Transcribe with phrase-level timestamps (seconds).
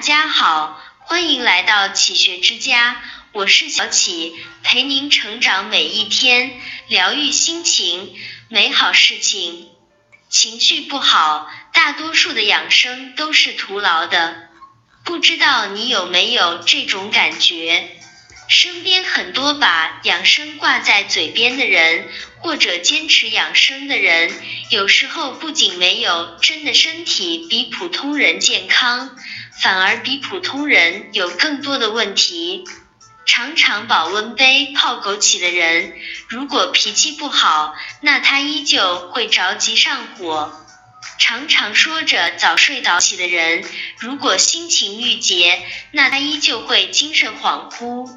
[0.00, 8.16] 家好，欢迎来到启学之家，我是小启，陪您成长每一天，疗愈心情，
[8.48, 9.68] 美好事情。
[10.28, 14.48] 情绪不好，大多数的养生都是徒劳的。
[15.04, 17.97] 不知道你有没有这种感觉？
[18.48, 22.08] 身边很多把养生挂在嘴边的人，
[22.38, 24.32] 或者坚持养生的人，
[24.70, 29.16] 有时候不仅没有真的身体比普通人健康，
[29.60, 32.64] 反而比普通人有更多的问题。
[33.26, 35.92] 常常保温杯泡枸杞的人，
[36.28, 40.64] 如果脾气不好，那他依旧会着急上火。
[41.18, 43.62] 常常说着早睡早起的人，
[43.98, 45.62] 如果心情郁结，
[45.92, 48.08] 那他依旧会精神恍惚。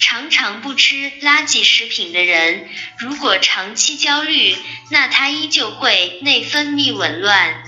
[0.00, 2.68] 常常不吃垃圾食品的人，
[2.98, 4.56] 如果长期焦虑，
[4.88, 7.62] 那他依旧会内分泌紊乱。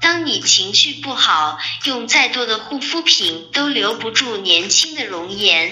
[0.00, 5.70] 当你情绪不好，用再多的护肤品都留不住年轻的容颜；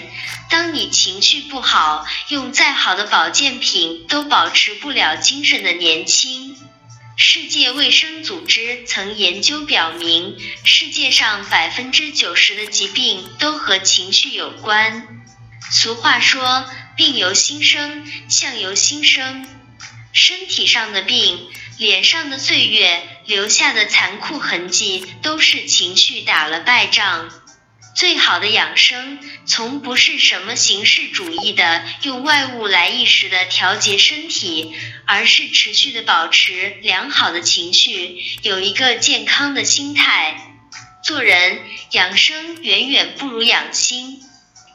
[0.49, 6.57] 当你情绪不好，用再好的保健品都保持不了精神的年轻。
[7.17, 15.20] 世界卫生组织曾研究表明，世界上百分之九十的疾病都和情绪有关。
[15.69, 16.65] 俗话说，
[16.97, 19.47] 病由心生，相由心生。
[20.13, 27.31] 身体上的病，脸上的岁月留下的残酷痕迹，都是情绪打了败仗。
[27.95, 34.75] 最好的养生，从不是什么形式主义的用外物来一时的调节身体，
[35.07, 40.57] 而是持续的保持良好的情绪，有一个健康的心态。
[41.05, 41.61] 做人
[41.93, 44.23] 养生远远不如养心。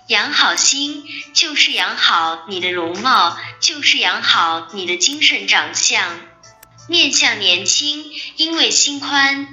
[0.08, 1.04] 养好心，
[1.34, 6.20] 就是养好你的容貌，就是养好你的精神长相。
[6.88, 9.48] 面相年轻，因为心宽。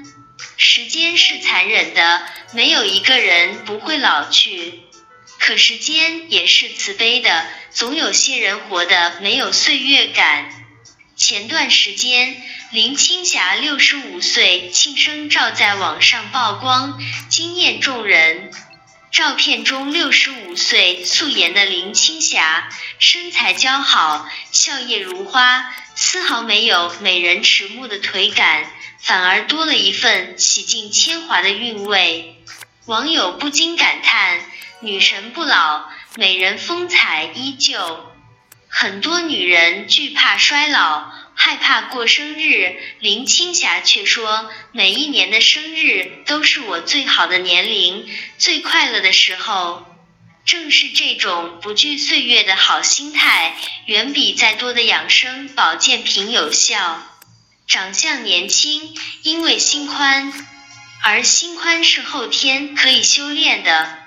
[0.58, 4.82] 时间是残忍的，没有一个人不会老去。
[5.38, 10.50] 可时间也是慈悲的，总有些人活得没有岁月感。
[11.16, 12.42] 前段时间，
[12.72, 18.50] 林青霞六十五岁庆生照在网上曝光，惊艳众人。
[19.12, 28.64] 照片中，六十五岁素颜的林青霞，身材姣好，笑靥如花，丝毫没有美人迟暮的颓感，
[28.98, 32.42] 反而多了一份洗尽铅华的韵味。
[32.86, 34.40] 网友不禁感叹：
[34.80, 38.10] 女神不老，美人风采依旧。
[38.66, 41.12] 很多女人惧怕衰老。
[41.44, 48.08] 害怕过生日，林青霞却说：“每一年的生日都是我最好的年龄，
[48.38, 49.84] 最快乐的时候。”
[50.46, 57.02] 正是这种不惧岁月的好心态，远比再多的养生保健品有效。
[57.66, 60.32] 长相年轻，因为心宽，
[61.02, 63.98] 而心宽是后天可以修炼的。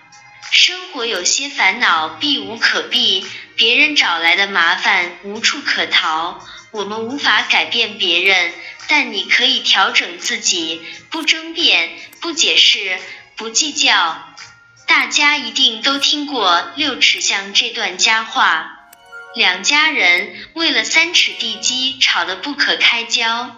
[0.52, 3.26] 生活有些烦恼避无可避，
[3.58, 6.40] 别人找来的麻烦无处可逃。
[6.76, 8.54] 我们无法改变别人，
[8.90, 13.00] 但你可以调整自己，不争辩，不解释，
[13.38, 14.36] 不计较。
[14.86, 18.90] 大家一定都听过六尺巷这段佳话，
[19.36, 23.56] 两家人为了三尺地基吵得不可开交。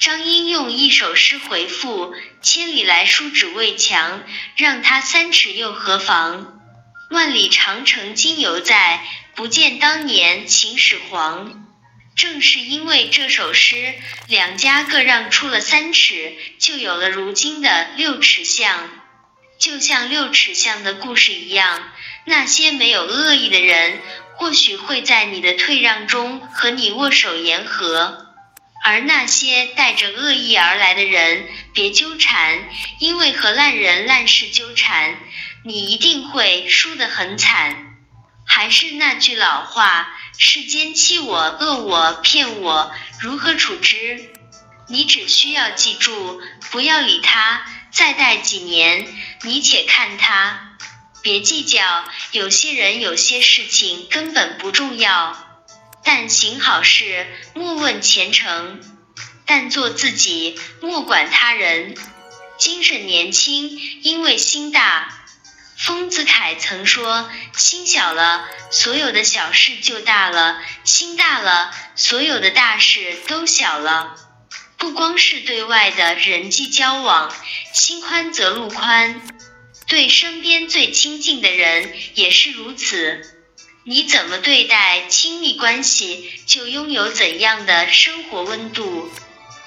[0.00, 4.24] 张英用一首诗回复：千里来书只为墙，
[4.56, 6.60] 让他三尺又何妨？
[7.10, 11.67] 万里长城今犹在，不见当年秦始皇。
[12.18, 13.94] 正是因为这首诗，
[14.26, 18.90] 两家各让出了三尺，就有了如今的六尺巷。
[19.60, 21.92] 就像六尺巷的故事一样，
[22.24, 24.02] 那些没有恶意的人，
[24.34, 28.26] 或许会在你的退让中和你握手言和；
[28.84, 32.68] 而那些带着恶意而来的人，别纠缠，
[32.98, 35.16] 因为和烂人烂事纠缠，
[35.64, 37.94] 你一定会输得很惨。
[38.44, 40.17] 还是那句老话。
[40.36, 44.30] 世间欺我、恶我、骗我，如何处之？
[44.88, 47.64] 你只需要记住，不要理他。
[47.90, 49.06] 再待几年，
[49.42, 50.76] 你且看他。
[51.22, 55.36] 别计较，有些人、有些事情根本不重要。
[56.04, 58.80] 但行好事，莫问前程；
[59.44, 61.96] 但做自己，莫管他人。
[62.56, 65.17] 精神年轻，因为心大。
[65.88, 74.14] 丰子恺曾说：“心小了，所有的小事就大了；心大了，所有的大事都小了。
[74.76, 77.34] 不光是对外的人际交往，
[77.72, 79.22] 心宽则路宽，
[79.86, 83.22] 对身边最亲近的人也是如此。
[83.84, 89.10] 你怎么对待亲密关系，就拥有怎样的生活温度。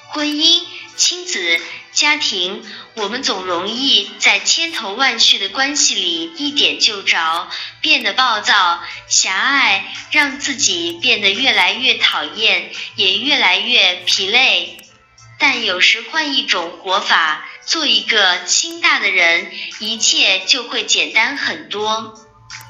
[0.10, 0.62] 婚姻
[0.96, 1.60] 亲子、
[1.94, 2.64] 家庭，
[2.96, 7.50] 我们总容易在千头万绪的关系里一点就着，
[7.82, 14.78] 变得暴躁、狭隘，让自己变得越来越讨厌，也越来越疲累。
[15.38, 22.16] 但有时换一种活法，做一个心大的人，一切就会简单很多。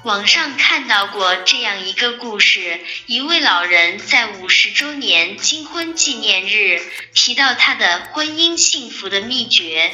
[0.03, 6.81] 网上看到过这样一个故事：一位老人在五十周年金婚纪念日
[7.13, 9.91] 提到他的婚姻幸福的秘诀。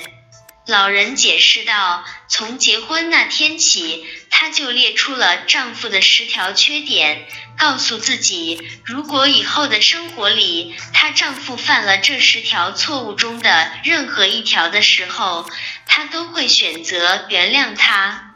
[0.66, 7.26] 老人解释道：“从结婚那天起，她就列出了丈夫的十条缺点，
[7.58, 15.50] 告诉自己，如果以后的生活里她丈夫犯了这十条错误中的任何一条的时候，
[15.86, 18.27] 她都会选择原谅他。”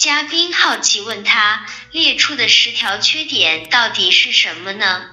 [0.00, 5.10] 嘉宾好奇问他列出的十条缺点到底是什么呢？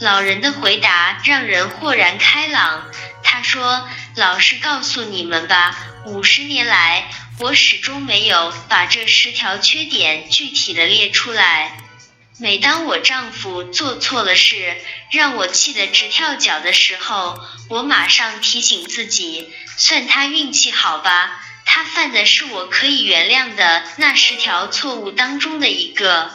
[0.00, 2.90] 老人的回答让人豁然开朗。
[3.22, 11.78] 他说：“老实告诉你们吧，五十年来，我始终没有把这十条缺点具体的列出来。
[12.36, 14.76] 每当我丈夫做错了事，
[15.10, 17.40] 让我气得直跳脚的时候，
[17.70, 19.48] 我马上提醒自己，
[19.78, 26.30] 算他运气好吧。”他犯的是我可以原谅的那十条错误当中的一个。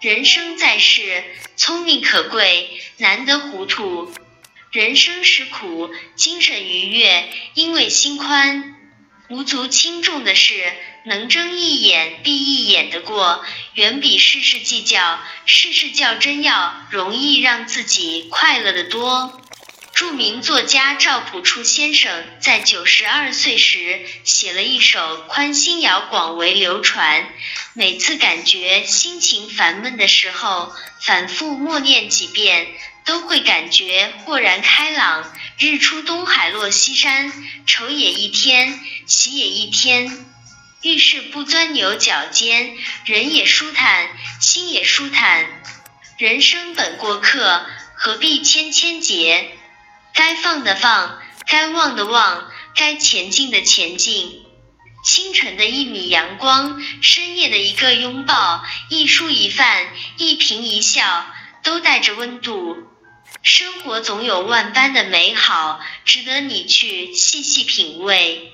[0.00, 1.24] 人生在世，
[1.56, 4.14] 聪明可贵，难得糊涂。
[4.70, 8.76] 人生实苦，精神愉悦，因为心宽。
[9.28, 10.72] 无足轻重的事，
[11.04, 13.44] 能睁一眼闭一眼的过，
[13.74, 19.40] 远比事事计较、事事较真要容易让自己快乐的多。
[20.00, 27.28] 著名作家赵朴初先生在九十二岁时写了一首《宽心谣》，广为流传。
[27.74, 32.68] 每次感觉心情烦闷的时候，反复默念几遍，
[33.04, 35.30] 都会感觉豁然开朗。
[35.58, 37.30] 日出东海落西山，
[37.66, 40.24] 愁也一天，喜也一天。
[40.80, 42.74] 遇事不钻牛角尖，
[43.04, 44.08] 人也舒坦，
[44.40, 45.44] 心也舒坦。
[46.16, 49.58] 人生本过客，何必千千结？
[50.14, 54.42] 该放的放，该忘的忘，该前进的前进。
[55.02, 61.26] 清晨的一米阳光，深夜的一个拥抱，一蔬一饭，一颦一笑，
[61.62, 62.76] 都带着温度。
[63.42, 68.52] 生活总有万般的美好，值得你去细细品味。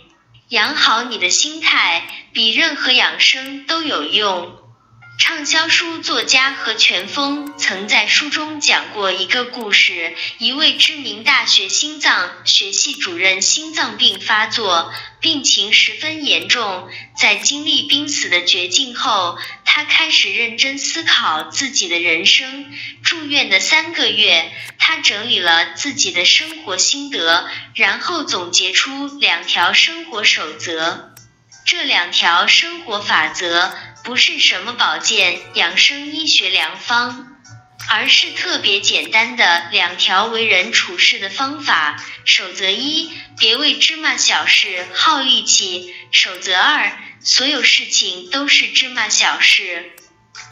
[0.49, 4.57] 养好你的心态，比任何养生都有用。
[5.19, 16.89] 畅销书作家何全峰曾在书中讲过一个故事：一位知名大学心脏学系主任心脏病发作，病情十分严重。
[17.17, 22.67] 在经历濒死的绝境后，他开始认真思考自己的人生。
[23.03, 31.15] 住院的三个月，他整理了自己的生活心得，然后总结出两条生活守则。
[31.65, 33.75] 这两条生活法则。
[34.07, 37.27] 不是什么保健养生医学良方，
[37.89, 42.01] 而是特别简单的两条为人处事的方法。
[42.25, 45.93] 守则一：别为芝麻小事耗力气。
[46.13, 49.91] 守则二：所有事情都是芝麻小事。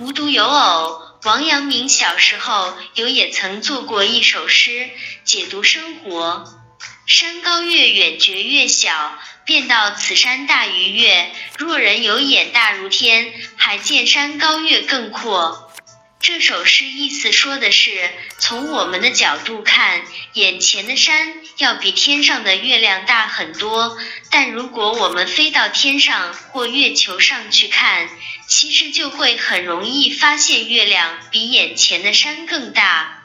[0.01, 4.91] 无独有偶，王阳明小时候有也曾做过一首诗，
[5.23, 6.64] 解读生活。
[7.07, 11.31] 山高月远觉月小，便道此山大于月。
[11.59, 15.71] 若人有眼大如天，还见山高月更阔。
[16.19, 20.03] 这首诗意思说的是，从我们的角度看，
[20.33, 23.99] 眼前的山要比天上的月亮大很多。
[24.31, 28.09] 但如果我们飞到天上或月球上去看，
[28.49, 33.24] 其实就会很容易发现月亮比眼前的山更大。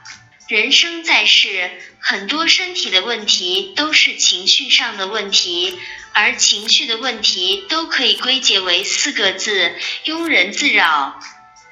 [0.50, 5.78] 人生在世，很多身体的问题都是情绪上的问题，
[6.12, 9.76] 而情绪的问题都可以归结为四个字：
[10.06, 11.20] 庸人自扰。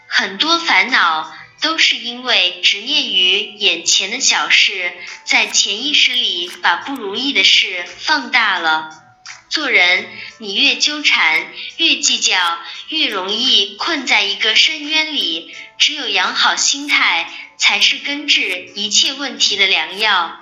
[0.07, 4.93] 很多烦恼都是因为执念于眼前的小事，
[5.23, 8.91] 在潜意识里把不如意的事放大了。
[9.49, 10.07] 做人，
[10.37, 15.55] 你越纠缠、越计较，越容易困在一个深渊里。
[15.79, 17.31] 只有养好心态。
[17.57, 20.39] 才是根治一切问题的良药。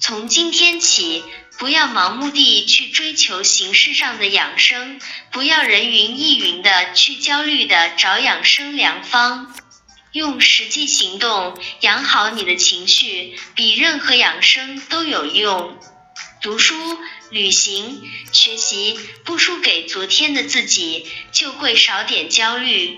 [0.00, 1.24] 从今天起，
[1.58, 5.00] 不要盲目地去追求形式上的养生，
[5.32, 9.54] 不要人云亦云的去焦虑的找养生良方，
[10.12, 15.78] 用实际行动养好你的情绪，比任何养生都有用。
[16.40, 16.76] 读书、
[17.30, 22.96] 旅行、学习，不输给昨天的自己，就会少点焦虑。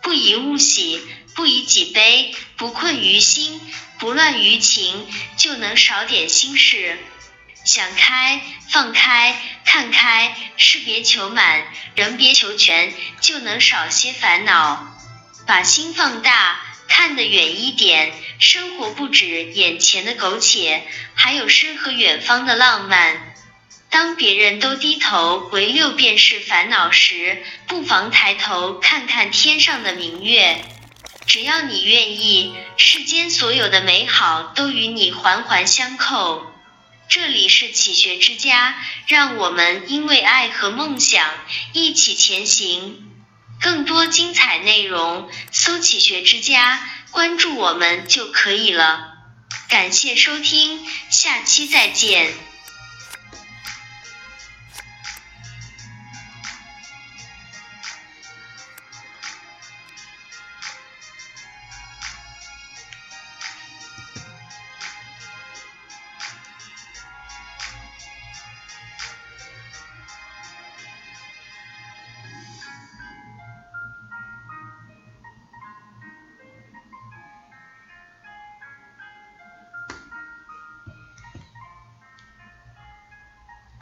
[0.00, 1.02] 不以物喜。
[1.38, 3.60] 不以己悲，不困于心，
[4.00, 6.98] 不乱于情，就能少点心事。
[7.64, 8.40] 想开，
[8.70, 11.62] 放开，看开，事别求满，
[11.94, 14.92] 人别求全，就能少些烦恼。
[15.46, 23.36] 把心放大，看得远一点，生活不止眼前的苟且，还有诗和远方的浪漫。
[23.90, 30.64] 当别人都低头唯六便是烦恼时，不妨抬头看看天上的明月。
[31.28, 36.50] 只要你愿意，世间所有的美好都与你环环相扣。
[37.10, 38.74] 这里是启学之家，
[39.06, 41.28] 让我们因为爱和梦想
[41.74, 43.06] 一起前行。
[43.60, 46.80] 更多精彩内容，搜“启学之家”，
[47.12, 49.12] 关注我们就可以了。
[49.68, 52.32] 感谢收听，下期再见。